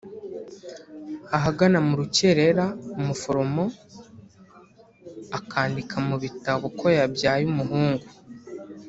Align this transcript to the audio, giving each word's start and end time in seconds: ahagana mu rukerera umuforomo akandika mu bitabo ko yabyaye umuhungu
ahagana 1.37 1.79
mu 1.87 1.93
rukerera 1.99 2.65
umuforomo 2.99 3.65
akandika 5.37 5.95
mu 6.07 6.15
bitabo 6.23 6.65
ko 6.79 6.85
yabyaye 6.97 7.43
umuhungu 7.53 8.07